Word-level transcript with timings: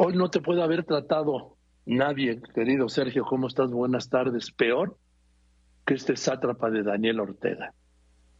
Hoy 0.00 0.14
no 0.14 0.30
te 0.30 0.40
puede 0.40 0.62
haber 0.62 0.84
tratado 0.84 1.56
nadie, 1.84 2.40
querido 2.54 2.88
Sergio, 2.88 3.24
¿cómo 3.24 3.48
estás? 3.48 3.72
Buenas 3.72 4.08
tardes. 4.08 4.52
Peor 4.52 4.96
que 5.84 5.94
este 5.94 6.14
sátrapa 6.14 6.70
de 6.70 6.84
Daniel 6.84 7.18
Ortega. 7.18 7.74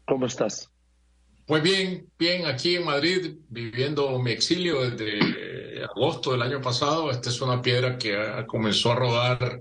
¿Cómo 0.07 0.27
estás? 0.27 0.71
Pues 1.49 1.61
bien, 1.61 2.07
bien, 2.17 2.47
aquí 2.47 2.77
en 2.77 2.85
Madrid, 2.85 3.39
viviendo 3.49 4.21
mi 4.21 4.31
exilio 4.31 4.89
desde 4.89 5.83
agosto 5.83 6.31
del 6.31 6.43
año 6.43 6.61
pasado. 6.61 7.11
Esta 7.11 7.29
es 7.29 7.41
una 7.41 7.61
piedra 7.61 7.99
que 7.99 8.45
comenzó 8.47 8.93
a 8.93 8.95
rodar 8.95 9.61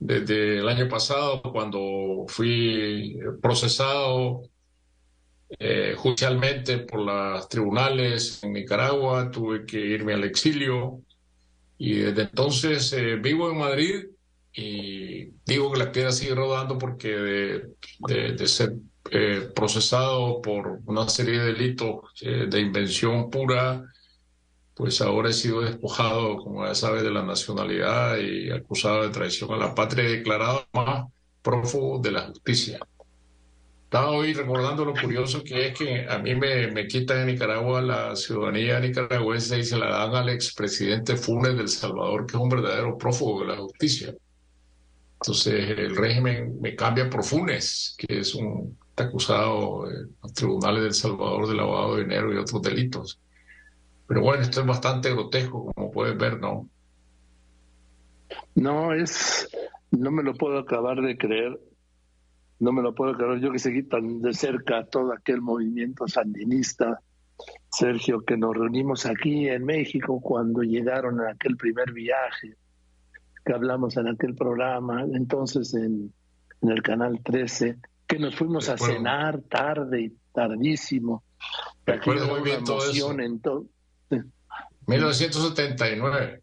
desde 0.00 0.58
el 0.58 0.68
año 0.68 0.88
pasado, 0.88 1.40
cuando 1.40 2.24
fui 2.26 3.16
procesado 3.40 4.42
eh, 5.48 5.94
judicialmente 5.96 6.78
por 6.78 7.00
los 7.00 7.48
tribunales 7.48 8.42
en 8.42 8.52
Nicaragua, 8.52 9.30
tuve 9.30 9.64
que 9.64 9.78
irme 9.78 10.14
al 10.14 10.24
exilio 10.24 11.00
y 11.78 11.94
desde 11.94 12.22
entonces 12.22 12.92
eh, 12.92 13.16
vivo 13.16 13.50
en 13.50 13.58
Madrid 13.58 14.06
y 14.52 15.26
digo 15.44 15.72
que 15.72 15.78
la 15.78 15.92
piedra 15.92 16.10
sigue 16.10 16.34
rodando 16.34 16.78
porque 16.78 17.08
de, 17.08 18.48
ser 18.48 18.74
eh, 19.12 19.48
procesado 19.54 20.40
por 20.42 20.80
una 20.86 21.08
serie 21.08 21.38
de 21.38 21.52
delitos 21.52 22.00
de 22.20 22.60
invención 22.60 23.30
pura, 23.30 23.84
pues 24.74 25.00
ahora 25.00 25.30
he 25.30 25.32
sido 25.34 25.60
despojado, 25.60 26.38
como 26.38 26.66
ya 26.66 26.74
sabe, 26.74 27.02
de 27.02 27.10
la 27.10 27.22
nacionalidad 27.22 28.18
y 28.18 28.50
acusado 28.50 29.02
de 29.02 29.10
traición 29.10 29.52
a 29.52 29.58
la 29.58 29.74
patria 29.74 30.04
y 30.04 30.16
declarado 30.18 30.66
más 30.72 31.06
prófugo 31.42 31.98
de 32.00 32.12
la 32.12 32.22
justicia. 32.22 32.80
Estaba 33.96 34.14
hoy 34.14 34.34
recordando 34.34 34.84
lo 34.84 34.92
curioso 34.92 35.42
que 35.42 35.68
es 35.68 35.78
que 35.78 36.06
a 36.06 36.18
mí 36.18 36.34
me, 36.34 36.86
quitan 36.86 37.20
en 37.20 37.28
Nicaragua 37.28 37.80
la 37.80 38.14
ciudadanía 38.14 38.78
nicaragüense 38.78 39.58
y 39.58 39.64
se 39.64 39.78
la 39.78 39.88
dan 39.88 40.14
al 40.14 40.28
expresidente 40.28 41.16
Funes 41.16 41.56
del 41.56 41.68
Salvador, 41.70 42.26
que 42.26 42.36
es 42.36 42.42
un 42.42 42.50
verdadero 42.50 42.98
prófugo 42.98 43.40
de 43.40 43.46
la 43.46 43.56
justicia. 43.56 44.14
Entonces 45.14 45.70
el 45.78 45.96
régimen 45.96 46.60
me 46.60 46.76
cambia 46.76 47.08
por 47.08 47.24
Funes, 47.24 47.96
que 47.96 48.18
es 48.18 48.34
un 48.34 48.76
acusado 48.96 49.90
en 49.90 50.14
los 50.22 50.32
tribunales 50.34 50.82
del 50.82 50.92
Salvador 50.92 51.48
de 51.48 51.54
lavado 51.54 51.96
de 51.96 52.02
dinero 52.02 52.34
y 52.34 52.36
otros 52.36 52.60
delitos. 52.60 53.18
Pero 54.06 54.20
bueno, 54.20 54.42
esto 54.42 54.60
es 54.60 54.66
bastante 54.66 55.10
grotesco, 55.10 55.72
como 55.74 55.90
puedes 55.90 56.18
ver, 56.18 56.38
¿no? 56.38 56.68
No, 58.56 58.92
es, 58.92 59.48
no 59.90 60.10
me 60.10 60.22
lo 60.22 60.34
puedo 60.34 60.58
acabar 60.58 61.00
de 61.00 61.16
creer 61.16 61.58
no 62.58 62.72
me 62.72 62.82
lo 62.82 62.94
puedo 62.94 63.14
creer, 63.16 63.40
yo 63.40 63.52
que 63.52 63.58
seguí 63.58 63.82
tan 63.82 64.20
de 64.22 64.32
cerca 64.32 64.84
todo 64.86 65.12
aquel 65.12 65.40
movimiento 65.42 66.08
sandinista, 66.08 67.00
Sergio, 67.70 68.22
que 68.22 68.36
nos 68.36 68.54
reunimos 68.56 69.04
aquí 69.04 69.48
en 69.48 69.64
México 69.64 70.20
cuando 70.20 70.62
llegaron 70.62 71.20
a 71.20 71.32
aquel 71.32 71.56
primer 71.56 71.92
viaje, 71.92 72.56
que 73.44 73.52
hablamos 73.52 73.96
en 73.96 74.08
aquel 74.08 74.34
programa, 74.34 75.04
entonces 75.12 75.74
en, 75.74 76.12
el 76.62 76.82
Canal 76.82 77.20
13, 77.22 77.76
que 78.06 78.18
nos 78.18 78.34
fuimos 78.34 78.68
a 78.70 78.78
cenar 78.78 79.42
tarde 79.42 80.00
y 80.00 80.16
tardísimo. 80.32 81.22
Recuerdo 81.84 82.26
muy 82.28 82.40
bien 82.40 82.64
todo 82.64 82.90
eso. 82.90 83.12
En 83.12 83.40
1979. 84.86 86.42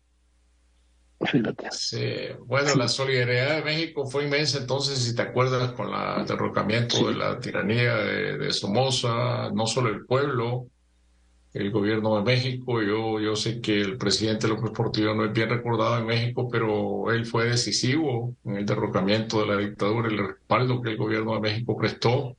Sí. 1.72 2.06
Bueno, 2.46 2.76
la 2.76 2.88
solidaridad 2.88 3.58
de 3.58 3.64
México 3.64 4.06
fue 4.06 4.26
inmensa 4.26 4.60
entonces, 4.60 5.00
si 5.00 5.16
te 5.16 5.22
acuerdas, 5.22 5.72
con 5.74 5.90
el 5.94 6.26
derrocamiento 6.26 7.08
de 7.08 7.16
la 7.16 7.40
tiranía 7.40 7.96
de, 7.96 8.52
Somoza, 8.52 9.50
no 9.54 9.66
solo 9.68 9.90
el 9.90 10.06
pueblo, 10.06 10.68
el 11.54 11.72
gobierno 11.72 12.18
de 12.18 12.24
México. 12.24 12.82
Yo, 12.82 13.20
yo 13.20 13.36
sé 13.36 13.62
que 13.62 13.82
el 13.82 13.98
presidente 13.98 14.48
López 14.48 14.72
Portillo 14.72 15.14
no 15.14 15.26
es 15.26 15.34
bien 15.34 15.50
recordado 15.50 15.98
en 15.98 16.06
México, 16.06 16.48
pero 16.52 17.12
él 17.12 17.26
fue 17.26 17.46
decisivo 17.46 18.36
en 18.46 18.58
el 18.58 18.66
derrocamiento 18.66 19.42
de 19.42 19.48
la 19.48 19.58
dictadura, 19.58 20.10
el 20.10 20.18
respaldo 20.18 20.82
que 20.82 20.92
el 20.92 20.98
gobierno 20.98 21.34
de 21.36 21.42
México 21.42 21.78
prestó. 21.78 22.36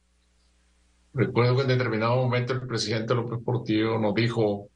Recuerdo 1.15 1.57
que 1.57 1.63
en 1.63 1.69
determinado 1.69 2.17
momento 2.17 2.55
el 2.55 2.67
presidente 2.67 3.15
López 3.15 3.39
Portillo 3.45 3.99
nos 3.99 4.15
dijo, 4.15 4.69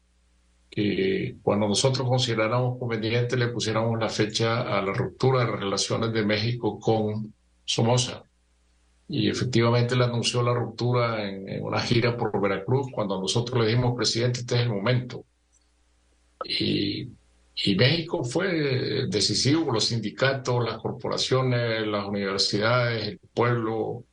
que 0.70 1.36
cuando 1.42 1.68
nosotros 1.68 2.06
consideráramos 2.08 2.78
conveniente 2.78 3.36
le 3.36 3.48
pusiéramos 3.48 3.98
la 3.98 4.08
fecha 4.08 4.62
a 4.62 4.82
la 4.82 4.92
ruptura 4.92 5.44
de 5.44 5.52
relaciones 5.52 6.12
de 6.12 6.24
México 6.24 6.78
con 6.78 7.32
Somoza. 7.64 8.22
Y 9.08 9.30
efectivamente 9.30 9.96
le 9.96 10.04
anunció 10.04 10.42
la 10.42 10.52
ruptura 10.52 11.26
en, 11.26 11.62
una 11.62 11.80
gira 11.80 12.16
por 12.16 12.38
Veracruz 12.40 12.88
cuando 12.92 13.20
nosotros 13.20 13.60
le 13.60 13.66
dijimos, 13.68 13.96
presidente, 13.96 14.40
este 14.40 14.56
es 14.56 14.60
el 14.62 14.68
momento. 14.68 15.24
Y, 16.44 17.08
y 17.64 17.74
México 17.74 18.22
fue 18.22 19.06
decisivo, 19.08 19.72
los 19.72 19.86
sindicatos, 19.86 20.64
las 20.64 20.78
corporaciones, 20.78 21.86
las 21.86 22.06
universidades, 22.06 23.08
el 23.08 23.18
pueblo, 23.34 24.04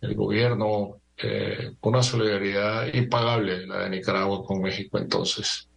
el 0.00 0.14
gobierno, 0.14 1.00
eh, 1.18 1.72
una 1.80 2.02
solidaridad 2.02 2.92
impagable 2.92 3.66
la 3.66 3.84
de 3.84 3.90
Nicaragua 3.90 4.44
con 4.44 4.60
México 4.60 4.98
entonces. 4.98 5.68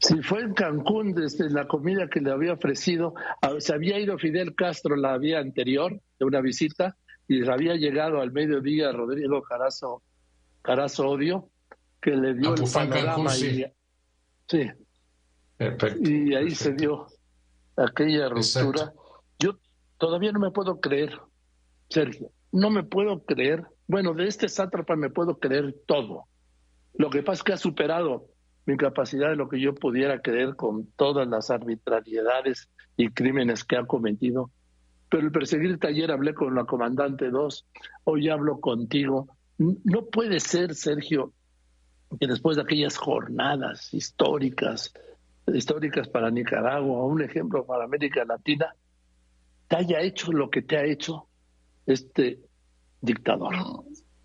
Sí, 0.00 0.20
fue 0.22 0.40
en 0.40 0.54
Cancún 0.54 1.14
desde 1.14 1.48
la 1.50 1.68
comida 1.68 2.08
que 2.08 2.20
le 2.20 2.30
había 2.32 2.54
ofrecido. 2.54 3.14
Se 3.58 3.72
había 3.72 3.98
ido 3.98 4.18
Fidel 4.18 4.54
Castro 4.54 4.96
la 4.96 5.16
vía 5.18 5.38
anterior 5.38 6.00
de 6.18 6.24
una 6.24 6.40
visita 6.40 6.96
y 7.28 7.48
había 7.48 7.76
llegado 7.76 8.20
al 8.20 8.32
mediodía 8.32 8.92
Rodrigo 8.92 9.42
Carazo, 9.42 10.02
Carazo 10.62 11.08
Odio, 11.08 11.48
que 12.00 12.10
le 12.10 12.34
dio 12.34 12.50
ah, 12.50 12.54
el 12.54 12.60
pues 12.60 12.72
panorama. 12.72 13.36
Y, 13.36 13.64
sí. 14.48 14.70
Y 16.00 16.34
ahí 16.34 16.50
se 16.50 16.72
dio 16.72 17.06
aquella 17.76 18.28
ruptura. 18.28 18.92
Yo 19.38 19.58
todavía 19.98 20.32
no 20.32 20.40
me 20.40 20.50
puedo 20.50 20.80
creer, 20.80 21.16
Sergio, 21.88 22.30
no 22.50 22.70
me 22.70 22.82
puedo 22.82 23.24
creer. 23.24 23.64
Bueno, 23.86 24.14
de 24.14 24.26
este 24.26 24.48
sátrapa 24.48 24.96
me 24.96 25.10
puedo 25.10 25.38
creer 25.38 25.74
todo. 25.86 26.24
Lo 26.94 27.10
que 27.10 27.22
pasa 27.22 27.40
es 27.40 27.42
que 27.44 27.52
ha 27.52 27.56
superado 27.56 28.31
mi 28.66 28.76
capacidad 28.76 29.30
de 29.30 29.36
lo 29.36 29.48
que 29.48 29.60
yo 29.60 29.74
pudiera 29.74 30.20
creer 30.20 30.56
con 30.56 30.86
todas 30.96 31.26
las 31.26 31.50
arbitrariedades 31.50 32.68
y 32.96 33.08
crímenes 33.10 33.64
que 33.64 33.76
ha 33.76 33.84
cometido. 33.84 34.50
Pero 35.08 35.24
el 35.24 35.32
perseguirte 35.32 35.88
ayer 35.88 36.10
hablé 36.10 36.34
con 36.34 36.54
la 36.54 36.64
comandante 36.64 37.30
2, 37.30 37.66
hoy 38.04 38.28
hablo 38.28 38.60
contigo. 38.60 39.28
No 39.58 40.06
puede 40.06 40.40
ser, 40.40 40.74
Sergio, 40.74 41.32
que 42.18 42.26
después 42.26 42.56
de 42.56 42.62
aquellas 42.62 42.96
jornadas 42.96 43.92
históricas, 43.92 44.92
históricas 45.52 46.08
para 46.08 46.30
Nicaragua, 46.30 47.04
un 47.04 47.22
ejemplo 47.22 47.66
para 47.66 47.84
América 47.84 48.24
Latina, 48.24 48.74
te 49.68 49.76
haya 49.76 50.00
hecho 50.00 50.32
lo 50.32 50.50
que 50.50 50.62
te 50.62 50.76
ha 50.76 50.84
hecho 50.84 51.28
este 51.86 52.40
dictador. 53.00 53.54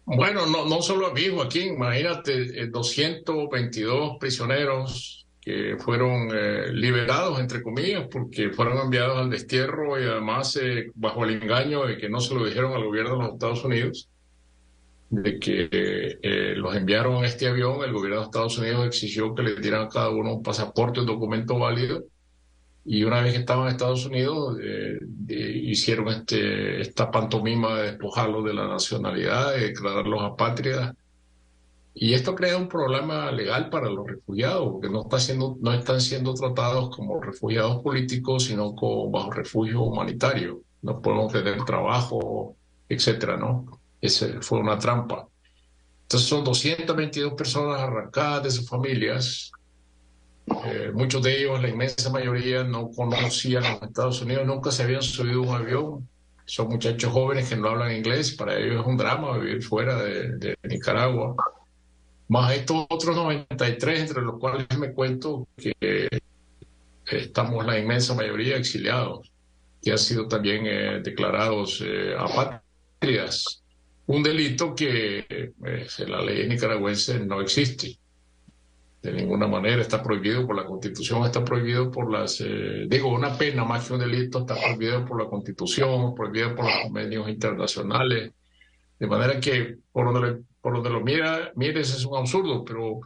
Bueno, 0.09 0.45
no, 0.45 0.65
no 0.65 0.81
solo 0.81 1.07
a 1.07 1.11
Joaquín, 1.11 1.73
imagínate, 1.73 2.67
222 2.67 4.11
eh, 4.13 4.17
prisioneros 4.17 5.27
que 5.41 5.75
fueron 5.77 6.29
eh, 6.33 6.71
liberados, 6.71 7.41
entre 7.41 7.61
comillas, 7.61 8.07
porque 8.09 8.51
fueron 8.51 8.77
enviados 8.77 9.17
al 9.17 9.29
destierro 9.29 10.01
y 10.01 10.05
además 10.05 10.57
eh, 10.61 10.91
bajo 10.95 11.25
el 11.25 11.41
engaño 11.41 11.85
de 11.85 11.97
que 11.97 12.07
no 12.07 12.21
se 12.21 12.33
lo 12.35 12.45
dijeron 12.45 12.71
al 12.71 12.85
gobierno 12.85 13.17
de 13.17 13.17
los 13.17 13.33
Estados 13.33 13.65
Unidos, 13.65 14.09
de 15.09 15.39
que 15.39 16.55
los 16.55 16.73
enviaron 16.73 17.17
en 17.17 17.25
este 17.25 17.49
avión, 17.49 17.83
el 17.83 17.91
gobierno 17.91 18.19
de 18.19 18.25
Estados 18.27 18.57
Unidos 18.57 18.87
exigió 18.87 19.35
que 19.35 19.43
le 19.43 19.55
dieran 19.55 19.87
a 19.87 19.89
cada 19.89 20.09
uno 20.09 20.35
un 20.35 20.43
pasaporte, 20.43 21.01
un 21.01 21.05
documento 21.05 21.59
válido, 21.59 22.05
y 22.89 23.03
una 23.03 23.21
vez 23.21 23.33
que 23.33 23.39
estaban 23.39 23.67
en 23.67 23.73
Estados 23.73 24.05
Unidos, 24.05 24.57
eh, 24.63 24.97
hicieron 25.27 26.07
este, 26.07 26.79
esta 26.79 27.11
pantomima 27.11 27.79
de 27.79 27.91
despojarlos 27.91 28.45
de 28.45 28.53
la 28.53 28.65
nacionalidad, 28.65 29.51
de 29.51 29.67
declararlos 29.67 30.23
apátridas. 30.23 30.95
Y 31.93 32.13
esto 32.13 32.33
crea 32.33 32.55
un 32.55 32.69
problema 32.69 33.29
legal 33.33 33.69
para 33.69 33.89
los 33.89 34.07
refugiados, 34.07 34.71
porque 34.71 34.89
no, 34.89 35.73
están 35.73 35.99
siendo 35.99 36.33
tratados 36.33 36.95
como 36.95 37.19
refugiados 37.19 37.83
políticos, 37.83 38.45
sino 38.45 38.73
como 38.73 39.11
bajo 39.11 39.31
refugio 39.31 39.81
humanitario. 39.81 40.61
No 40.81 41.01
podemos 41.01 41.33
tener 41.33 41.65
trabajo, 41.65 42.55
etcétera, 42.87 43.35
¿no? 43.35 43.81
Esa 43.99 44.41
fue 44.41 44.59
una 44.59 44.79
trampa. 44.79 45.27
Entonces 46.03 46.29
son 46.29 46.45
222 46.45 47.33
personas 47.33 47.81
arrancadas 47.81 48.43
de 48.43 48.51
sus 48.51 48.69
familias, 48.69 49.51
eh, 50.47 50.91
muchos 50.93 51.21
de 51.23 51.39
ellos, 51.39 51.61
la 51.61 51.69
inmensa 51.69 52.09
mayoría, 52.09 52.63
no 52.63 52.89
conocían 52.89 53.63
los 53.63 53.81
Estados 53.83 54.21
Unidos, 54.21 54.45
nunca 54.45 54.71
se 54.71 54.83
habían 54.83 55.01
subido 55.01 55.43
a 55.43 55.47
un 55.47 55.55
avión. 55.55 56.09
Son 56.45 56.69
muchachos 56.69 57.11
jóvenes 57.11 57.49
que 57.49 57.57
no 57.57 57.67
hablan 57.67 57.93
inglés, 57.93 58.33
para 58.33 58.57
ellos 58.57 58.79
es 58.81 58.87
un 58.87 58.95
drama 58.95 59.37
vivir 59.37 59.61
fuera 59.61 60.01
de, 60.01 60.55
Nicaragua. 60.63 61.35
Más 62.29 62.53
estos 62.53 62.85
otros 62.89 63.15
93, 63.15 63.99
entre 63.99 64.21
los 64.21 64.39
cuales 64.39 64.65
me 64.77 64.93
cuento 64.93 65.47
que 65.57 66.07
estamos 67.05 67.65
la 67.65 67.77
inmensa 67.77 68.13
mayoría 68.13 68.55
exiliados, 68.55 69.29
que 69.81 69.91
han 69.91 69.97
sido 69.97 70.27
también 70.27 70.65
eh, 70.65 71.01
declarados 71.03 71.83
eh, 71.85 72.15
apátridas. 72.17 73.63
Un 74.05 74.23
delito 74.23 74.73
que 74.73 75.25
en 75.29 76.11
la 76.11 76.21
ley 76.21 76.47
nicaragüense 76.47 77.19
no 77.19 77.41
existe. 77.41 77.97
De 79.01 79.13
ninguna 79.13 79.47
manera, 79.47 79.81
está 79.81 80.01
prohibido 80.01 80.45
por 80.45 80.55
la 80.55 80.65
Constitución, 80.65 81.23
está 81.23 81.43
prohibido 81.43 81.91
por 81.91 82.11
las, 82.11 82.41
eh, 82.41 82.85
digo, 82.87 83.09
una 83.09 83.37
pena 83.37 83.63
más 83.63 83.87
que 83.87 83.93
un 83.93 83.99
delito, 83.99 84.39
está 84.39 84.55
prohibido 84.55 85.05
por 85.05 85.21
la 85.21 85.29
Constitución, 85.29 86.15
prohibido 86.15 86.55
por 86.55 86.65
los 86.65 86.73
convenios 86.83 87.29
internacionales, 87.29 88.31
de 88.99 89.07
manera 89.07 89.39
que 89.39 89.77
por 89.91 90.11
donde, 90.11 90.41
por 90.61 90.73
lo 90.77 91.01
mira, 91.01 91.51
mires 91.55 91.95
es 91.95 92.05
un 92.05 92.17
absurdo, 92.17 92.65
pero 92.65 92.99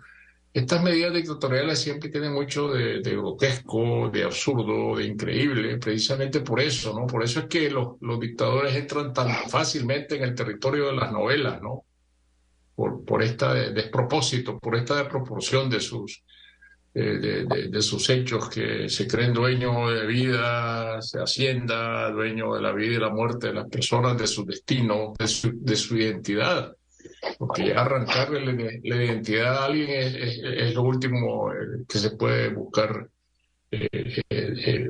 estas 0.54 0.84
medidas 0.84 1.14
dictatoriales 1.14 1.80
siempre 1.80 2.10
tienen 2.10 2.34
mucho 2.34 2.70
de, 2.70 3.02
grotesco, 3.02 4.10
de 4.10 4.24
absurdo, 4.24 4.98
de 4.98 5.06
increíble, 5.06 5.78
precisamente 5.78 6.42
por 6.42 6.60
eso, 6.60 6.98
¿no? 6.98 7.08
Por 7.08 7.24
eso 7.24 7.42
es 7.42 7.46
que 7.46 7.70
los, 7.70 7.96
los, 8.02 8.20
dictadores 8.20 8.76
entran 8.76 9.14
tan 9.14 9.30
fácilmente 9.50 10.16
en 10.18 10.24
el 10.24 10.36
territorio 10.36 10.88
de 10.88 10.96
las 10.96 11.12
novelas, 11.12 11.62
¿no? 11.62 11.86
Por, 12.82 13.06
por 13.06 13.22
este 13.22 13.46
despropósito, 13.74 14.58
por 14.58 14.76
esta 14.76 14.96
desproporción 14.96 15.70
de 15.70 15.80
sus, 15.80 16.24
de, 16.92 17.46
de, 17.46 17.82
sus 17.84 18.10
hechos, 18.10 18.50
que 18.50 18.90
se 18.90 19.08
creen 19.08 19.34
dueños 19.34 19.94
de 19.94 20.08
vida, 20.08 21.00
de 21.14 21.22
hacienda, 21.22 22.10
dueños 22.10 22.56
de 22.56 22.62
la 22.64 22.72
vida 22.72 22.96
y 22.96 23.00
la 23.00 23.12
muerte 23.12 23.48
de 23.48 23.54
las 23.54 23.70
personas, 23.70 24.18
de 24.18 24.26
su 24.26 24.46
destino, 24.46 25.14
de 25.20 25.28
su, 25.28 25.52
de 25.54 25.76
su 25.76 25.96
identidad. 25.96 26.76
Porque 27.38 27.72
arrancarle 27.76 28.82
la, 28.84 29.04
identidad 29.04 29.58
a 29.58 29.66
alguien 29.66 29.90
es, 29.92 30.74
lo 30.74 30.82
último 30.82 31.54
eh, 31.54 31.86
que 31.88 32.00
se 32.00 32.10
puede 32.18 32.50
buscar 32.50 33.08
eh, 33.72 34.22
eh, 34.30 34.90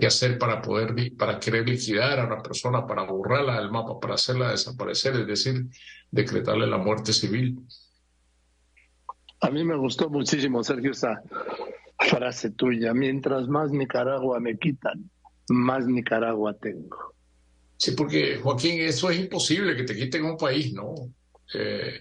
qué 0.00 0.06
hacer 0.06 0.38
para 0.38 0.62
poder 0.62 0.94
para 1.16 1.38
querer 1.38 1.68
liquidar 1.68 2.18
a 2.18 2.26
una 2.26 2.42
persona, 2.42 2.86
para 2.86 3.02
borrarla 3.04 3.60
del 3.60 3.70
mapa, 3.70 4.00
para 4.00 4.14
hacerla 4.14 4.50
desaparecer, 4.50 5.14
es 5.16 5.26
decir, 5.26 5.66
decretarle 6.10 6.66
la 6.66 6.78
muerte 6.78 7.12
civil. 7.12 7.58
A 9.40 9.50
mí 9.50 9.64
me 9.64 9.76
gustó 9.76 10.08
muchísimo, 10.08 10.62
Sergio, 10.62 10.92
esa 10.92 11.22
frase 11.98 12.50
tuya. 12.50 12.94
Mientras 12.94 13.48
más 13.48 13.70
Nicaragua 13.70 14.40
me 14.40 14.56
quitan, 14.56 15.10
más 15.48 15.86
Nicaragua 15.86 16.54
tengo. 16.54 17.14
Sí, 17.76 17.90
porque 17.92 18.36
Joaquín, 18.36 18.80
eso 18.80 19.10
es 19.10 19.18
imposible 19.18 19.74
que 19.74 19.82
te 19.82 19.96
quiten 19.96 20.24
un 20.24 20.36
país, 20.36 20.72
¿no? 20.72 20.94
Eh, 21.52 22.00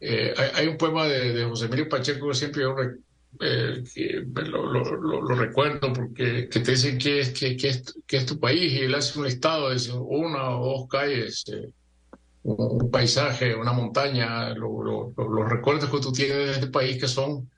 eh, 0.00 0.34
hay, 0.54 0.68
un 0.68 0.76
poema 0.76 1.06
de, 1.06 1.44
José 1.44 1.66
Emilio 1.66 1.88
Pacheco 1.88 2.28
que 2.28 2.34
siempre 2.34 2.62
yo 2.62 2.76
eh, 3.40 3.82
lo, 4.34 5.24
recuerdo 5.36 5.92
porque 5.92 6.48
que 6.48 6.60
te 6.60 6.70
dicen 6.72 6.98
que 6.98 7.20
es, 7.20 7.30
que, 7.30 7.56
que, 7.56 7.68
es, 8.16 8.26
tu 8.26 8.40
país 8.40 8.72
y 8.72 8.78
él 8.80 8.94
hace 8.94 9.18
un 9.18 9.26
listado 9.26 9.70
de 9.70 9.92
una 9.92 10.58
o 10.58 10.78
dos 10.78 10.88
calles, 10.88 11.44
un, 12.42 12.90
paisaje, 12.90 13.54
una 13.54 13.72
montaña, 13.72 14.50
los 14.54 15.48
recuerdos 15.48 15.90
que 15.90 16.00
tú 16.00 16.12
tienes 16.12 16.36
de 16.36 16.52
este 16.52 16.66
país 16.68 16.98
que 17.00 17.08
son 17.08 17.48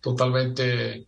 totalmente 0.00 1.06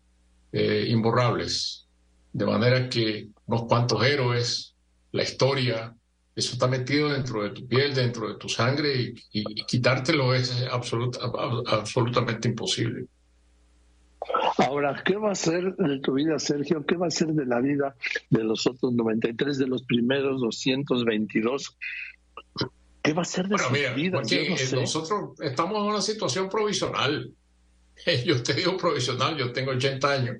imborrables. 0.52 1.86
De 2.32 2.46
manera 2.46 2.88
que 2.88 3.28
unos 3.46 3.64
cuantos 3.64 4.02
héroes, 4.04 4.74
la 5.12 5.22
historia, 5.22 5.94
eso 6.34 6.54
está 6.54 6.66
metido 6.66 7.10
dentro 7.10 7.42
de 7.42 7.50
tu 7.50 7.66
piel, 7.66 7.94
dentro 7.94 8.28
de 8.28 8.38
tu 8.38 8.48
sangre 8.48 9.14
y, 9.32 9.44
quitártelo 9.66 10.34
es 10.34 10.64
absolutamente 10.70 12.48
imposible. 12.48 13.06
Ahora, 14.66 15.02
¿qué 15.04 15.16
va 15.16 15.32
a 15.32 15.34
ser 15.34 15.74
de 15.76 15.98
tu 16.00 16.14
vida, 16.14 16.38
Sergio? 16.38 16.84
¿Qué 16.86 16.96
va 16.96 17.06
a 17.06 17.10
ser 17.10 17.28
de 17.28 17.46
la 17.46 17.60
vida 17.60 17.94
de 18.30 18.44
los 18.44 18.66
otros 18.66 18.92
93, 18.92 19.58
de 19.58 19.66
los 19.66 19.82
primeros 19.82 20.40
222? 20.40 21.76
¿Qué 23.02 23.12
va 23.12 23.22
a 23.22 23.24
ser 23.24 23.48
de 23.48 23.58
su 23.58 23.72
vida? 23.72 24.22
Nosotros 24.74 25.40
estamos 25.40 25.78
en 25.78 25.84
una 25.84 26.00
situación 26.00 26.48
provisional. 26.48 27.32
Yo 28.24 28.42
te 28.42 28.54
digo 28.54 28.76
provisional, 28.76 29.36
yo 29.36 29.52
tengo 29.52 29.72
80 29.72 30.12
años. 30.12 30.36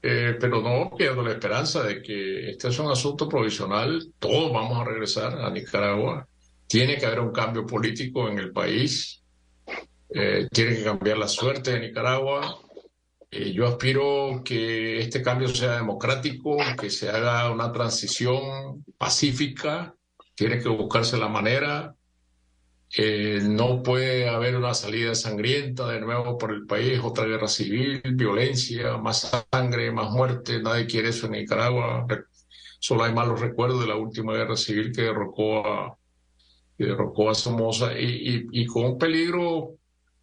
Eh, 0.00 0.36
pero 0.40 0.62
no 0.62 0.96
pierdo 0.96 1.22
la 1.22 1.32
esperanza 1.32 1.82
de 1.82 2.00
que 2.00 2.50
este 2.50 2.68
es 2.68 2.78
un 2.78 2.90
asunto 2.90 3.28
provisional. 3.28 4.12
Todos 4.18 4.52
vamos 4.52 4.78
a 4.78 4.84
regresar 4.84 5.38
a 5.40 5.50
Nicaragua. 5.50 6.26
Tiene 6.66 6.96
que 6.96 7.06
haber 7.06 7.20
un 7.20 7.32
cambio 7.32 7.66
político 7.66 8.28
en 8.28 8.38
el 8.38 8.52
país. 8.52 9.22
Eh, 10.10 10.48
tiene 10.52 10.76
que 10.76 10.84
cambiar 10.84 11.18
la 11.18 11.28
suerte 11.28 11.72
de 11.72 11.80
Nicaragua. 11.80 12.60
Eh, 13.30 13.52
yo 13.52 13.66
aspiro 13.66 14.42
que 14.44 15.00
este 15.00 15.22
cambio 15.22 15.48
sea 15.48 15.76
democrático, 15.76 16.56
que 16.80 16.88
se 16.90 17.10
haga 17.10 17.50
una 17.50 17.70
transición 17.72 18.84
pacífica. 18.96 19.94
Tiene 20.34 20.58
que 20.60 20.68
buscarse 20.68 21.18
la 21.18 21.28
manera. 21.28 21.94
Eh, 22.96 23.40
no 23.42 23.82
puede 23.82 24.28
haber 24.28 24.56
una 24.56 24.72
salida 24.72 25.14
sangrienta 25.14 25.86
de 25.88 26.00
nuevo 26.00 26.38
por 26.38 26.52
el 26.52 26.66
país, 26.66 26.98
otra 27.02 27.26
guerra 27.26 27.48
civil, 27.48 28.00
violencia, 28.14 28.96
más 28.96 29.30
sangre, 29.52 29.92
más 29.92 30.10
muerte. 30.10 30.62
Nadie 30.62 30.86
quiere 30.86 31.10
eso 31.10 31.26
en 31.26 31.32
Nicaragua. 31.32 32.06
Solo 32.80 33.04
hay 33.04 33.12
malos 33.12 33.40
recuerdos 33.40 33.80
de 33.80 33.88
la 33.88 33.96
última 33.96 34.32
guerra 34.32 34.56
civil 34.56 34.90
que 34.94 35.02
derrocó 35.02 35.66
a, 35.66 35.98
derrocó 36.78 37.30
a 37.30 37.34
Somoza 37.34 37.92
y, 37.98 38.46
y, 38.52 38.66
con 38.66 38.84
un 38.84 38.98
peligro 38.98 39.74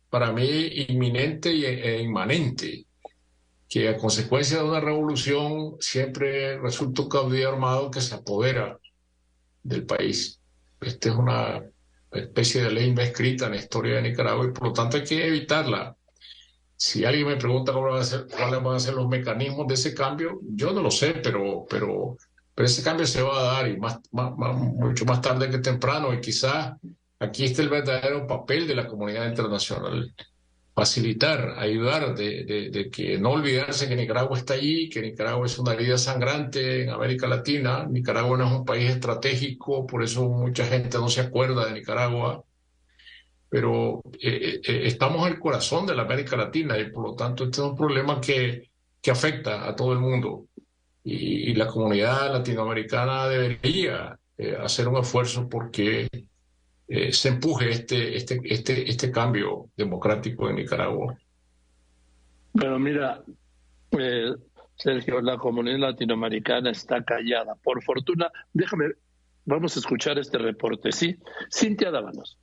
para 0.09 0.31
mí 0.31 0.67
inminente 0.87 1.49
e 1.51 2.01
inmanente, 2.01 2.85
que 3.67 3.89
a 3.89 3.97
consecuencia 3.97 4.57
de 4.57 4.63
una 4.63 4.79
revolución 4.79 5.75
siempre 5.79 6.57
resulta 6.59 7.03
un 7.03 7.09
caudillo 7.09 7.49
armado 7.49 7.91
que 7.91 8.01
se 8.01 8.15
apodera 8.15 8.79
del 9.63 9.85
país. 9.85 10.39
Esta 10.81 11.09
es 11.09 11.15
una 11.15 11.63
especie 12.11 12.63
de 12.63 12.71
ley 12.71 12.93
escrita 12.97 13.45
en 13.45 13.51
la 13.51 13.57
historia 13.57 13.95
de 13.95 14.03
Nicaragua 14.03 14.45
y 14.45 14.51
por 14.51 14.67
lo 14.67 14.73
tanto 14.73 14.97
hay 14.97 15.03
que 15.03 15.27
evitarla. 15.27 15.95
Si 16.77 17.05
alguien 17.05 17.27
me 17.27 17.37
pregunta 17.37 17.73
cómo 17.73 17.89
van 17.89 18.01
a 18.01 18.03
ser, 18.03 18.27
cuáles 18.27 18.61
van 18.61 18.75
a 18.75 18.79
ser 18.79 18.93
los 18.93 19.07
mecanismos 19.07 19.67
de 19.67 19.73
ese 19.73 19.93
cambio, 19.93 20.39
yo 20.43 20.71
no 20.71 20.81
lo 20.81 20.91
sé, 20.91 21.15
pero, 21.23 21.65
pero, 21.69 22.17
pero 22.53 22.65
ese 22.65 22.83
cambio 22.83 23.07
se 23.07 23.21
va 23.21 23.39
a 23.39 23.53
dar 23.53 23.67
y 23.67 23.77
mucho 23.77 25.05
más 25.05 25.21
tarde 25.21 25.49
que 25.49 25.59
temprano 25.59 26.13
y 26.13 26.21
quizás 26.21 26.73
aquí 27.19 27.45
está 27.45 27.61
el 27.61 27.69
verdadero 27.69 28.27
papel 28.27 28.67
de 28.67 28.75
la 28.75 28.87
comunidad 28.87 29.27
internacional 29.27 30.13
facilitar, 30.75 31.55
ayudar, 31.57 32.15
de, 32.15 32.89
que 32.91 33.17
no 33.17 33.31
olvidarse 33.31 33.87
que 33.87 33.95
Nicaragua 33.95 34.37
está 34.37 34.55
allí, 34.55 34.89
que 34.89 35.01
Nicaragua 35.01 35.45
es 35.45 35.57
una 35.57 35.73
herida 35.73 35.97
sangrante 35.97 36.83
en 36.83 36.89
América 36.89 37.27
Latina. 37.27 37.85
Nicaragua 37.89 38.37
no 38.37 38.45
es 38.45 38.51
un 38.51 38.65
país 38.65 38.89
estratégico, 38.91 39.87
por 39.87 40.03
eso 40.03 40.27
mucha 40.27 40.65
gente 40.65 40.97
no 40.97 41.07
se 41.07 41.21
acuerda 41.21 41.65
de 41.65 41.73
Nicaragua. 41.73 42.43
Pero 43.47 44.01
eh, 44.21 44.59
eh, 44.67 44.81
estamos 44.85 45.25
en 45.25 45.33
el 45.33 45.39
corazón 45.39 45.85
de 45.85 45.95
la 45.95 46.01
América 46.01 46.35
Latina 46.35 46.77
y 46.77 46.89
por 46.89 47.03
lo 47.07 47.15
tanto 47.15 47.45
este 47.45 47.61
es 47.61 47.67
un 47.67 47.75
problema 47.77 48.19
que, 48.19 48.69
que 49.01 49.11
afecta 49.11 49.67
a 49.67 49.75
todo 49.75 49.93
el 49.93 49.99
mundo. 49.99 50.47
Y, 51.05 51.53
la 51.53 51.67
comunidad 51.67 52.33
latinoamericana 52.33 53.27
debería 53.29 54.19
eh, 54.37 54.57
hacer 54.59 54.87
un 54.89 54.97
esfuerzo 54.97 55.47
porque 55.47 56.09
eh, 56.87 57.11
se 57.11 57.29
empuje 57.29 57.71
este, 57.71 58.15
este, 58.15 58.39
este, 58.43 58.89
este 58.89 59.11
cambio 59.11 59.69
democrático 59.75 60.49
en 60.49 60.57
Nicaragua. 60.57 61.17
Pero 62.53 62.79
mira, 62.79 63.23
eh, 63.91 64.33
Sergio, 64.75 65.21
la 65.21 65.37
comunidad 65.37 65.79
latinoamericana 65.79 66.71
está 66.71 67.03
callada. 67.03 67.55
Por 67.55 67.83
fortuna, 67.83 68.31
déjame, 68.53 68.91
vamos 69.45 69.75
a 69.75 69.79
escuchar 69.79 70.19
este 70.19 70.37
reporte, 70.37 70.91
¿sí? 70.91 71.17
Cintia 71.51 71.91
Dávanos. 71.91 72.37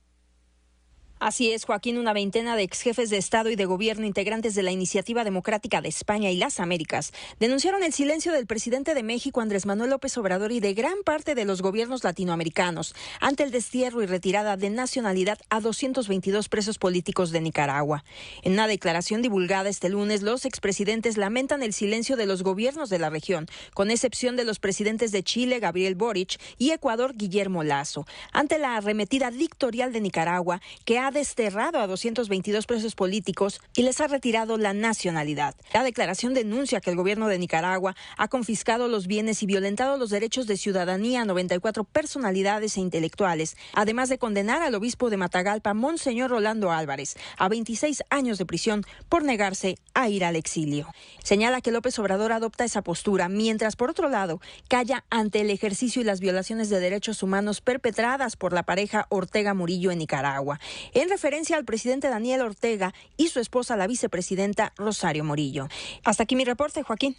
Así 1.23 1.53
es, 1.53 1.63
Joaquín, 1.63 1.97
una 1.97 2.11
veintena 2.11 2.57
de 2.57 2.63
ex 2.63 2.81
jefes 2.81 3.09
de 3.09 3.15
Estado 3.15 3.49
y 3.49 3.55
de 3.55 3.63
Gobierno 3.63 4.05
integrantes 4.05 4.55
de 4.55 4.61
la 4.61 4.71
Iniciativa 4.73 5.23
Democrática 5.23 5.79
de 5.79 5.87
España 5.87 6.29
y 6.29 6.35
las 6.35 6.59
Américas 6.59 7.13
denunciaron 7.39 7.81
el 7.81 7.93
silencio 7.93 8.33
del 8.33 8.45
presidente 8.45 8.93
de 8.93 9.03
México, 9.03 9.39
Andrés 9.39 9.65
Manuel 9.65 9.91
López 9.91 10.17
Obrador, 10.17 10.51
y 10.51 10.59
de 10.59 10.73
gran 10.73 11.01
parte 11.05 11.33
de 11.33 11.45
los 11.45 11.61
gobiernos 11.61 12.03
latinoamericanos 12.03 12.93
ante 13.21 13.43
el 13.43 13.51
destierro 13.51 14.03
y 14.03 14.05
retirada 14.05 14.57
de 14.57 14.69
nacionalidad 14.69 15.39
a 15.49 15.61
222 15.61 16.49
presos 16.49 16.77
políticos 16.77 17.31
de 17.31 17.39
Nicaragua. 17.39 18.03
En 18.41 18.51
una 18.51 18.67
declaración 18.67 19.21
divulgada 19.21 19.69
este 19.69 19.87
lunes, 19.87 20.23
los 20.23 20.43
expresidentes 20.43 21.15
lamentan 21.15 21.63
el 21.63 21.71
silencio 21.71 22.17
de 22.17 22.25
los 22.25 22.43
gobiernos 22.43 22.89
de 22.89 22.99
la 22.99 23.09
región, 23.09 23.47
con 23.73 23.91
excepción 23.91 24.35
de 24.35 24.43
los 24.43 24.59
presidentes 24.59 25.13
de 25.13 25.23
Chile, 25.23 25.61
Gabriel 25.61 25.95
Boric, 25.95 26.37
y 26.57 26.71
Ecuador, 26.71 27.13
Guillermo 27.15 27.63
Lazo, 27.63 28.05
ante 28.33 28.59
la 28.59 28.75
arremetida 28.75 29.31
dictorial 29.31 29.93
de 29.93 30.01
Nicaragua, 30.01 30.59
que 30.83 30.99
ha 30.99 31.12
desterrado 31.13 31.79
a 31.79 31.87
222 31.87 32.65
presos 32.65 32.95
políticos 32.95 33.61
y 33.75 33.83
les 33.83 34.01
ha 34.01 34.07
retirado 34.07 34.57
la 34.57 34.73
nacionalidad. 34.73 35.55
La 35.73 35.83
declaración 35.83 36.33
denuncia 36.33 36.81
que 36.81 36.89
el 36.89 36.95
gobierno 36.95 37.27
de 37.27 37.39
Nicaragua 37.39 37.95
ha 38.17 38.27
confiscado 38.27 38.87
los 38.87 39.07
bienes 39.07 39.41
y 39.43 39.45
violentado 39.45 39.97
los 39.97 40.09
derechos 40.09 40.47
de 40.47 40.57
ciudadanía 40.57 41.21
a 41.21 41.25
94 41.25 41.83
personalidades 41.83 42.77
e 42.77 42.81
intelectuales, 42.81 43.55
además 43.73 44.09
de 44.09 44.17
condenar 44.17 44.61
al 44.61 44.75
obispo 44.75 45.09
de 45.09 45.17
Matagalpa, 45.17 45.73
Monseñor 45.73 46.31
Rolando 46.31 46.71
Álvarez, 46.71 47.15
a 47.37 47.47
26 47.47 48.03
años 48.09 48.37
de 48.37 48.45
prisión 48.45 48.83
por 49.09 49.23
negarse 49.23 49.77
a 49.93 50.09
ir 50.09 50.25
al 50.25 50.35
exilio. 50.35 50.87
Señala 51.23 51.61
que 51.61 51.71
López 51.71 51.97
Obrador 51.99 52.31
adopta 52.31 52.65
esa 52.65 52.81
postura, 52.81 53.29
mientras 53.29 53.75
por 53.75 53.89
otro 53.89 54.09
lado 54.09 54.41
calla 54.67 55.05
ante 55.09 55.41
el 55.41 55.49
ejercicio 55.49 56.01
y 56.01 56.05
las 56.05 56.19
violaciones 56.19 56.69
de 56.69 56.79
derechos 56.79 57.23
humanos 57.23 57.61
perpetradas 57.61 58.35
por 58.35 58.53
la 58.53 58.63
pareja 58.63 59.05
Ortega 59.09 59.53
Murillo 59.53 59.91
en 59.91 59.99
Nicaragua. 59.99 60.59
En 60.93 61.09
referencia 61.09 61.57
al 61.57 61.65
presidente 61.65 62.09
Daniel 62.09 62.41
Ortega 62.41 62.93
y 63.17 63.27
su 63.27 63.39
esposa, 63.39 63.75
la 63.75 63.87
vicepresidenta 63.87 64.73
Rosario 64.77 65.23
Morillo. 65.23 65.67
Hasta 66.03 66.23
aquí 66.23 66.35
mi 66.35 66.45
reporte, 66.45 66.83
Joaquín. 66.83 67.15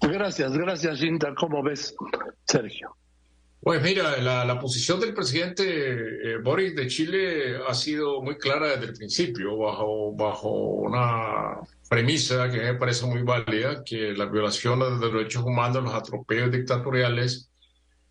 Gracias, 0.00 0.52
gracias, 0.52 0.98
Cinta. 0.98 1.34
¿Cómo 1.34 1.62
ves, 1.62 1.94
Sergio? 2.44 2.96
Pues 3.62 3.80
mira, 3.80 4.16
la, 4.16 4.58
posición 4.58 4.98
del 4.98 5.14
presidente 5.14 5.62
eh, 5.64 6.38
Boris 6.42 6.74
de 6.74 6.88
Chile 6.88 7.58
ha 7.64 7.72
sido 7.74 8.20
muy 8.20 8.36
clara 8.36 8.70
desde 8.70 8.86
el 8.86 8.94
principio, 8.94 9.56
bajo, 9.56 10.12
bajo 10.16 10.50
una 10.50 11.60
premisa 11.88 12.50
que 12.50 12.58
me 12.58 12.74
parece 12.74 13.06
muy 13.06 13.22
válida, 13.22 13.84
que 13.84 14.14
las 14.14 14.32
violaciones 14.32 14.98
de 14.98 15.12
derechos 15.12 15.44
humanos, 15.44 15.84
los 15.84 15.94
atropellos 15.94 16.50
dictatoriales, 16.50 17.51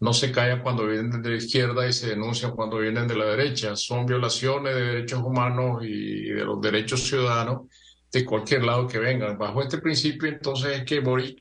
no 0.01 0.13
se 0.13 0.31
callan 0.31 0.61
cuando 0.63 0.87
vienen 0.87 1.21
de 1.21 1.29
la 1.29 1.35
izquierda 1.37 1.87
y 1.87 1.93
se 1.93 2.09
denuncian 2.09 2.51
cuando 2.51 2.79
vienen 2.79 3.07
de 3.07 3.15
la 3.15 3.25
derecha. 3.25 3.75
Son 3.75 4.05
violaciones 4.05 4.75
de 4.75 4.81
derechos 4.81 5.21
humanos 5.21 5.83
y 5.83 6.29
de 6.31 6.43
los 6.43 6.59
derechos 6.59 7.07
ciudadanos 7.07 7.67
de 8.11 8.25
cualquier 8.25 8.63
lado 8.63 8.87
que 8.87 8.97
vengan. 8.97 9.37
Bajo 9.37 9.61
este 9.61 9.77
principio, 9.77 10.27
entonces, 10.27 10.79
es 10.79 10.85
que 10.85 10.99
Boris 11.01 11.35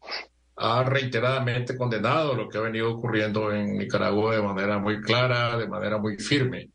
ha 0.56 0.84
reiteradamente 0.84 1.74
condenado 1.76 2.34
lo 2.34 2.48
que 2.48 2.58
ha 2.58 2.60
venido 2.60 2.90
ocurriendo 2.90 3.50
en 3.50 3.78
Nicaragua 3.78 4.36
de 4.36 4.42
manera 4.42 4.78
muy 4.78 5.00
clara, 5.00 5.56
de 5.56 5.66
manera 5.66 5.96
muy 5.96 6.18
firme. 6.18 6.68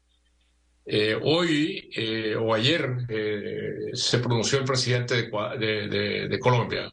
Eh, 0.87 1.17
hoy 1.21 1.89
eh, 1.95 2.35
o 2.35 2.53
ayer 2.53 3.05
eh, 3.09 3.91
se 3.93 4.19
pronunció 4.19 4.57
el 4.59 4.65
presidente 4.65 5.29
de, 5.59 6.27
de, 6.29 6.39
Colombia, 6.39 6.91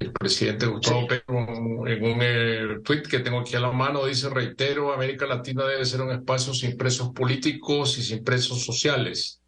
el 0.00 0.12
presidente 0.12 0.66
Gustavo 0.66 1.06
Petro, 1.06 1.38
en 1.86 2.04
un 2.04 2.82
tuit 2.82 3.06
que 3.06 3.20
tengo 3.20 3.40
aquí 3.40 3.56
a 3.56 3.60
la 3.60 3.72
mano, 3.72 4.06
dice, 4.06 4.28
reitero, 4.30 4.92
América 4.92 5.26
Latina 5.26 5.64
debe 5.64 5.84
ser 5.84 6.00
un 6.00 6.10
espacio 6.10 6.54
sin 6.54 6.76
presos 6.76 7.10
políticos 7.10 7.98
y 7.98 8.02
sin 8.02 8.24
presos 8.24 8.64
sociales 8.64 9.40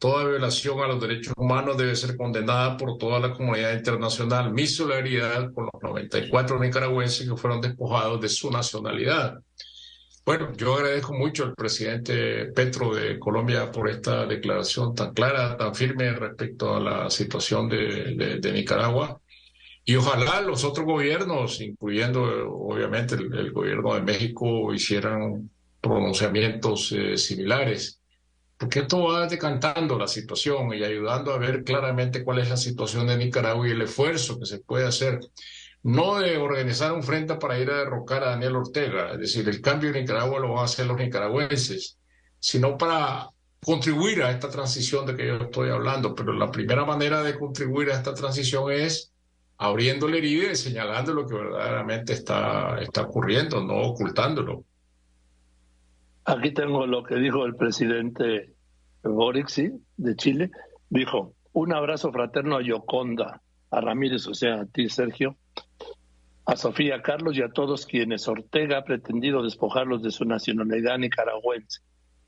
Toda 0.00 0.26
violación 0.26 0.80
a 0.80 0.86
los 0.86 0.98
derechos 0.98 1.34
humanos 1.36 1.76
debe 1.76 1.94
ser 1.94 2.16
condenada 2.16 2.78
por 2.78 2.96
toda 2.96 3.20
la 3.20 3.34
comunidad 3.34 3.74
internacional. 3.74 4.50
Mi 4.50 4.66
solidaridad 4.66 5.52
con 5.52 5.68
los 5.70 5.82
94 5.82 6.58
nicaragüenses 6.58 7.28
que 7.28 7.36
fueron 7.36 7.60
despojados 7.60 8.18
de 8.18 8.30
su 8.30 8.50
nacionalidad. 8.50 9.38
Bueno, 10.24 10.54
yo 10.56 10.72
agradezco 10.72 11.12
mucho 11.12 11.44
al 11.44 11.54
presidente 11.54 12.46
Petro 12.46 12.94
de 12.94 13.18
Colombia 13.18 13.70
por 13.70 13.90
esta 13.90 14.24
declaración 14.24 14.94
tan 14.94 15.12
clara, 15.12 15.58
tan 15.58 15.74
firme 15.74 16.10
respecto 16.12 16.76
a 16.76 16.80
la 16.80 17.10
situación 17.10 17.68
de, 17.68 18.40
Nicaragua. 18.54 19.19
Y 19.90 19.96
ojalá 19.96 20.40
los 20.40 20.62
otros 20.62 20.86
gobiernos, 20.86 21.60
incluyendo 21.60 22.22
obviamente 22.48 23.16
el, 23.16 23.50
gobierno 23.50 23.94
de 23.94 24.02
México, 24.02 24.72
hicieran 24.72 25.50
pronunciamientos 25.80 26.92
eh, 26.92 27.16
similares 27.16 28.00
porque 28.56 28.80
esto 28.80 29.02
va 29.02 29.26
decantando 29.26 29.98
la 29.98 30.06
situación 30.06 30.72
y 30.74 30.84
ayudando 30.84 31.32
a 31.32 31.38
ver 31.38 31.64
claramente 31.64 32.22
cuál 32.22 32.38
es 32.38 32.50
la 32.50 32.56
situación 32.56 33.08
de 33.08 33.16
Nicaragua 33.16 33.66
y 33.66 33.72
el 33.72 33.82
esfuerzo 33.82 34.38
que 34.38 34.46
se 34.46 34.60
puede 34.60 34.86
hacer, 34.86 35.18
no 35.82 36.20
de 36.20 36.36
organizar 36.36 36.92
un 36.92 37.02
frente 37.02 37.34
para 37.34 37.58
ir 37.58 37.68
a 37.70 37.78
derrocar 37.78 38.22
a 38.22 38.30
Daniel 38.30 38.56
Ortega, 38.56 39.10
es 39.14 39.18
decir, 39.18 39.48
el 39.48 39.60
cambio 39.60 39.90
en 39.90 39.96
Nicaragua 39.96 40.38
lo 40.38 40.50
van 40.50 40.58
a 40.58 40.64
hacer 40.66 40.86
los 40.86 40.98
nicaragüenses, 40.98 41.98
sino 42.38 42.78
para 42.78 43.30
contribuir 43.60 44.22
a 44.22 44.30
esta 44.30 44.50
transición 44.50 45.04
de 45.04 45.16
que 45.16 45.26
yo 45.26 45.36
estoy 45.38 45.70
hablando. 45.70 46.14
Pero 46.14 46.32
la 46.34 46.52
primera 46.52 46.84
manera 46.84 47.24
de 47.24 47.36
contribuir 47.36 47.90
a 47.90 47.96
esta 47.96 48.14
transición 48.14 48.70
es 48.70 49.10
abriendo 49.62 50.08
la 50.08 50.16
herida 50.16 50.52
y 50.52 50.56
señalando 50.56 51.12
lo 51.12 51.26
que 51.26 51.34
verdaderamente 51.34 52.14
está, 52.14 52.80
está 52.80 53.02
ocurriendo, 53.02 53.62
no 53.62 53.82
ocultándolo. 53.82 54.64
Aquí 56.24 56.52
tengo 56.52 56.86
lo 56.86 57.02
que 57.02 57.16
dijo 57.16 57.44
el 57.44 57.56
presidente 57.56 58.54
Boric, 59.02 59.50
de 59.98 60.16
Chile. 60.16 60.50
Dijo, 60.88 61.34
un 61.52 61.74
abrazo 61.74 62.10
fraterno 62.10 62.56
a 62.56 62.62
Yoconda, 62.62 63.42
a 63.70 63.80
Ramírez, 63.82 64.26
o 64.28 64.34
sea, 64.34 64.62
a 64.62 64.66
ti, 64.66 64.88
Sergio, 64.88 65.36
a 66.46 66.56
Sofía 66.56 67.02
Carlos 67.02 67.36
y 67.36 67.42
a 67.42 67.50
todos 67.50 67.84
quienes 67.84 68.28
Ortega 68.28 68.78
ha 68.78 68.84
pretendido 68.84 69.42
despojarlos 69.42 70.02
de 70.02 70.10
su 70.10 70.24
nacionalidad 70.24 70.96
nicaragüense. 70.96 71.82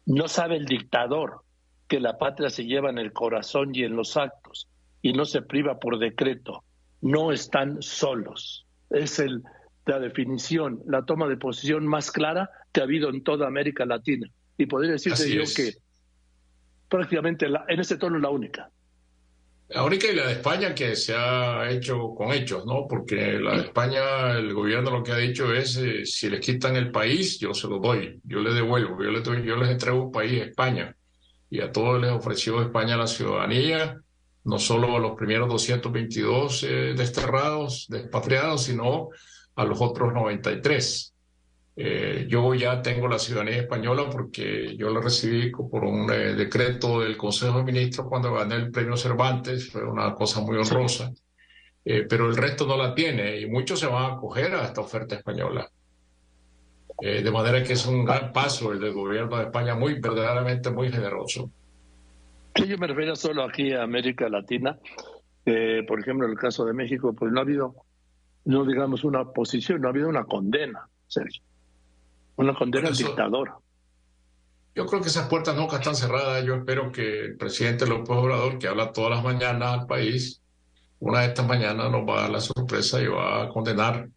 No 0.04 0.28
sabe 0.28 0.56
el 0.56 0.66
dictador 0.66 1.40
que 1.88 1.98
la 1.98 2.18
patria 2.18 2.50
se 2.50 2.66
lleva 2.66 2.90
en 2.90 2.98
el 2.98 3.14
corazón 3.14 3.70
y 3.74 3.84
en 3.84 3.96
los 3.96 4.18
actos 4.18 4.68
y 5.00 5.14
no 5.14 5.24
se 5.24 5.40
priva 5.40 5.78
por 5.78 5.98
decreto. 5.98 6.62
No 7.02 7.32
están 7.32 7.82
solos. 7.82 8.66
Es 8.90 9.18
el 9.18 9.42
la 9.86 9.98
definición, 9.98 10.80
la 10.86 11.04
toma 11.04 11.28
de 11.28 11.36
posición 11.36 11.86
más 11.86 12.10
clara 12.10 12.50
que 12.72 12.80
ha 12.80 12.84
habido 12.84 13.08
en 13.10 13.22
toda 13.22 13.46
América 13.46 13.84
Latina. 13.84 14.28
Y 14.56 14.66
podría 14.66 14.92
decirse 14.92 15.28
yo 15.30 15.42
que 15.54 15.74
prácticamente 16.88 17.46
en 17.46 17.80
ese 17.80 17.96
tono 17.96 18.16
es 18.16 18.22
la 18.22 18.30
única. 18.30 18.70
La 19.68 19.84
única 19.84 20.06
y 20.06 20.14
la 20.14 20.26
de 20.26 20.32
España 20.32 20.74
que 20.74 20.94
se 20.94 21.14
ha 21.16 21.70
hecho 21.70 22.14
con 22.14 22.30
hechos, 22.30 22.66
¿no? 22.66 22.86
Porque 22.86 23.38
la 23.40 23.56
de 23.56 23.62
España, 23.62 24.32
el 24.32 24.52
gobierno 24.52 24.90
lo 24.90 25.02
que 25.02 25.12
ha 25.12 25.16
dicho 25.16 25.52
es, 25.52 25.78
eh, 25.78 26.04
si 26.04 26.28
les 26.28 26.40
quitan 26.40 26.76
el 26.76 26.90
país, 26.90 27.38
yo 27.38 27.54
se 27.54 27.68
lo 27.68 27.78
doy, 27.78 28.20
yo 28.24 28.40
les 28.40 28.54
devuelvo, 28.54 29.02
yo 29.02 29.10
les, 29.10 29.24
yo 29.24 29.56
les 29.56 29.70
entrego 29.70 30.04
un 30.04 30.12
país 30.12 30.42
España. 30.42 30.94
Y 31.48 31.60
a 31.60 31.72
todos 31.72 32.00
les 32.00 32.10
ofreció 32.10 32.60
España 32.60 32.98
la 32.98 33.06
ciudadanía, 33.06 34.01
no 34.44 34.58
solo 34.58 34.96
a 34.96 34.98
los 34.98 35.16
primeros 35.16 35.48
222 35.48 36.62
eh, 36.64 36.66
desterrados, 36.96 37.86
despatriados, 37.88 38.64
sino 38.64 39.10
a 39.54 39.64
los 39.64 39.80
otros 39.80 40.12
93. 40.12 41.14
Eh, 41.74 42.26
yo 42.28 42.52
ya 42.54 42.82
tengo 42.82 43.08
la 43.08 43.18
ciudadanía 43.18 43.56
española 43.56 44.08
porque 44.10 44.76
yo 44.76 44.90
la 44.90 45.00
recibí 45.00 45.50
por 45.50 45.84
un 45.84 46.10
eh, 46.12 46.34
decreto 46.34 47.00
del 47.00 47.16
Consejo 47.16 47.58
de 47.58 47.64
Ministros 47.64 48.08
cuando 48.08 48.32
gané 48.34 48.56
el 48.56 48.70
premio 48.70 48.96
Cervantes, 48.96 49.70
fue 49.70 49.84
una 49.84 50.14
cosa 50.14 50.40
muy 50.40 50.56
honrosa, 50.56 51.10
pero 51.84 52.28
el 52.28 52.36
resto 52.36 52.64
no 52.66 52.76
la 52.76 52.94
tiene 52.94 53.40
y 53.40 53.46
muchos 53.46 53.80
se 53.80 53.86
van 53.86 54.04
a 54.04 54.14
acoger 54.14 54.54
a 54.54 54.66
esta 54.66 54.80
oferta 54.80 55.16
española. 55.16 55.68
de 57.00 57.30
manera 57.32 57.60
que 57.64 57.72
es 57.72 57.84
un 57.86 58.04
gran 58.04 58.32
paso 58.32 58.70
el 58.70 58.78
del 58.78 58.92
gobierno 58.92 59.36
de 59.36 59.44
España, 59.44 59.74
muy 59.74 59.98
verdaderamente 59.98 60.70
muy 60.70 60.92
generoso. 60.92 61.50
Sí, 62.54 62.66
yo 62.66 62.78
me 62.78 62.86
refiero 62.86 63.16
solo 63.16 63.44
aquí 63.44 63.72
a 63.72 63.82
América 63.82 64.28
Latina. 64.28 64.78
por 65.44 66.00
ejemplo, 66.00 66.26
en 66.26 66.32
el 66.32 66.38
caso 66.38 66.64
de 66.64 66.72
México, 66.72 67.14
pues 67.14 67.32
no 67.32 67.40
ha 67.40 67.42
habido 67.42 67.74
no 68.44 68.64
digamos 68.64 69.04
una 69.04 69.24
posición, 69.24 69.80
no 69.80 69.88
ha 69.88 69.90
habido 69.90 70.08
una 70.08 70.24
condena, 70.24 70.88
Sergio. 71.06 71.42
Una 72.36 72.54
condena 72.54 72.88
al 72.88 72.96
dictador. 72.96 73.52
Yo 74.74 74.86
creo 74.86 75.02
que 75.02 75.08
esas 75.08 75.28
puertas 75.28 75.54
nunca 75.54 75.76
están 75.76 75.94
cerradas. 75.94 76.44
Yo 76.44 76.54
espero 76.54 76.90
que 76.90 77.26
el 77.26 77.36
presidente 77.36 77.86
López 77.86 78.16
Obrador, 78.16 78.58
que 78.58 78.68
habla 78.68 78.92
todas 78.92 79.10
las 79.10 79.22
mañanas 79.22 79.80
al 79.80 79.86
país, 79.86 80.40
una 80.98 81.20
de 81.20 81.26
estas 81.26 81.46
mañanas 81.46 81.90
nos 81.90 82.08
va 82.08 82.18
a 82.18 82.22
dar 82.22 82.30
la 82.30 82.40
sorpresa 82.40 83.00
y 83.00 83.06
va 83.06 83.42
a 83.42 83.48
condenar 83.48 84.08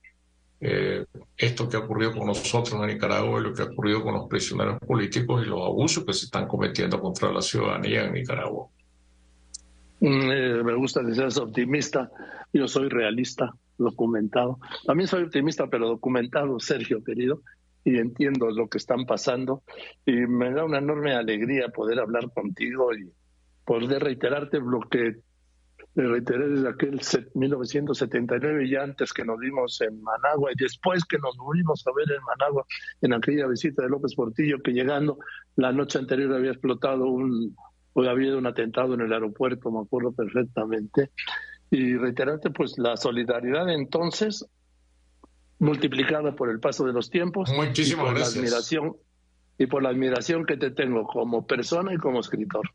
eh, 0.62 1.06
esto 1.38 1.68
que 1.68 1.78
ha 1.78 1.82
ocurrido 1.82 2.14
con 2.14 2.28
nosotros 2.28 2.80
en 2.80 2.88
Nicaragua 2.88 3.40
y 3.40 3.44
lo 3.44 3.54
que 3.54 3.64
ha 3.64 3.66
ocurrido 3.66 4.04
con 4.04 4.14
los 4.14 4.28
prisioneros 4.28 4.80
políticos 4.80 5.46
y 5.46 5.50
los 5.50 5.62
abusos 5.62 6.06
que 6.06 6.14
se 6.14 6.26
están 6.26 6.48
cometiendo 6.48 7.00
contra 7.00 7.32
la 7.32 7.42
ciudadanía 7.42 8.06
en 8.06 8.14
Nicaragua. 8.14 8.68
Mm, 10.00 10.32
eh, 10.32 10.64
me 10.64 10.76
gusta 10.76 11.06
que 11.06 11.14
seas 11.14 11.38
optimista. 11.38 12.10
Yo 12.54 12.68
soy 12.68 12.90
realista 12.90 13.54
documentado. 13.78 14.60
También 14.86 15.08
soy 15.08 15.24
optimista, 15.24 15.68
pero 15.68 15.88
documentado, 15.88 16.60
Sergio, 16.60 17.04
querido, 17.04 17.42
y 17.84 17.98
entiendo 17.98 18.50
lo 18.50 18.68
que 18.68 18.78
están 18.78 19.06
pasando. 19.06 19.62
Y 20.06 20.14
me 20.14 20.52
da 20.52 20.64
una 20.64 20.80
enorme 20.80 21.14
alegría 21.14 21.70
poder 21.70 22.00
hablar 22.00 22.32
contigo 22.34 22.94
y 22.96 23.12
poder 23.66 24.04
reiterarte 24.04 24.60
lo 24.60 24.80
que 24.82 25.18
reiteré 26.02 26.50
desde 26.50 26.70
aquel 26.70 27.00
1979 27.34 28.68
y 28.68 28.75
antes 28.75 29.14
que 29.14 29.24
nos 29.24 29.40
vimos 29.40 29.80
en 29.82 30.02
Managua 30.02 30.52
y 30.52 30.56
después 30.62 31.06
que 31.06 31.18
nos 31.18 31.38
volvimos 31.38 31.86
a 31.88 31.92
ver 31.96 32.18
en 32.18 32.24
Managua 32.24 32.66
en 33.02 33.14
aquella 33.14 33.48
visita 33.48 33.84
de 33.84 33.90
López 33.90 34.14
Portillo 34.16 34.62
que 34.62 34.72
llegando 34.72 35.18
la 35.56 35.72
noche 35.72 35.98
anterior 35.98 36.34
había 36.34 36.52
explotado 36.52 37.06
un, 37.06 37.56
había 37.96 38.12
habido 38.12 38.38
un 38.38 38.46
atentado 38.46 38.94
en 38.94 39.02
el 39.02 39.14
aeropuerto, 39.14 39.72
me 39.72 39.82
acuerdo 39.82 40.12
perfectamente 40.12 41.12
y 41.72 41.96
reiterarte 41.96 42.50
pues 42.50 42.78
la 42.78 42.98
solidaridad 42.98 43.70
entonces 43.70 44.46
multiplicada 45.60 46.36
por 46.36 46.50
el 46.50 46.60
paso 46.60 46.86
de 46.86 46.94
los 46.94 47.10
tiempos 47.10 47.52
Muchísimas 47.54 48.04
y 48.04 48.08
por 48.08 48.16
gracias. 48.16 48.36
la 48.36 48.42
admiración 48.42 48.98
y 49.58 49.68
por 49.68 49.84
la 49.84 49.90
admiración 49.90 50.46
que 50.46 50.58
te 50.58 50.72
tengo 50.72 51.08
como 51.08 51.48
persona 51.48 51.94
y 51.94 51.98
como 51.98 52.20
escritor. 52.20 52.70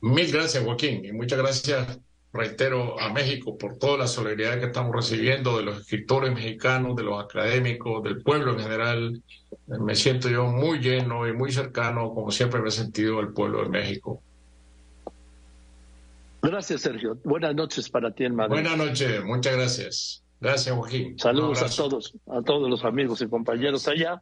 Mil 0.00 0.32
gracias, 0.32 0.64
Joaquín, 0.64 1.04
y 1.04 1.12
muchas 1.12 1.38
gracias, 1.38 2.00
reitero, 2.32 2.98
a 3.00 3.12
México 3.12 3.58
por 3.58 3.78
toda 3.78 3.98
la 3.98 4.06
solidaridad 4.06 4.58
que 4.58 4.66
estamos 4.66 4.94
recibiendo 4.94 5.56
de 5.56 5.64
los 5.64 5.80
escritores 5.80 6.32
mexicanos, 6.32 6.96
de 6.96 7.02
los 7.02 7.22
académicos, 7.22 8.02
del 8.02 8.22
pueblo 8.22 8.52
en 8.52 8.60
general. 8.60 9.22
Me 9.66 9.94
siento 9.94 10.28
yo 10.28 10.46
muy 10.46 10.78
lleno 10.78 11.28
y 11.28 11.32
muy 11.32 11.52
cercano, 11.52 12.14
como 12.14 12.30
siempre 12.30 12.60
me 12.60 12.68
he 12.68 12.72
sentido, 12.72 13.18
al 13.18 13.32
pueblo 13.32 13.62
de 13.62 13.68
México. 13.68 14.22
Gracias, 16.40 16.80
Sergio. 16.80 17.16
Buenas 17.22 17.54
noches 17.54 17.88
para 17.88 18.10
ti 18.12 18.24
en 18.24 18.34
Madrid. 18.34 18.54
Buenas 18.54 18.76
noches, 18.76 19.24
muchas 19.24 19.54
gracias. 19.54 20.22
Gracias, 20.40 20.74
Joaquín. 20.74 21.16
Saludos 21.20 21.62
a 21.62 21.68
todos, 21.68 22.14
a 22.26 22.42
todos 22.42 22.68
los 22.68 22.84
amigos 22.84 23.22
y 23.22 23.28
compañeros 23.28 23.86
allá. 23.86 24.20